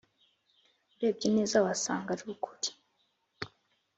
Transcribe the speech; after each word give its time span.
urebye 0.95 1.27
neza 1.35 1.57
wasanga 1.65 2.09
arukuri 2.15 2.69